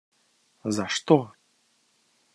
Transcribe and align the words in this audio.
За 0.63 0.87
что? 0.87 1.17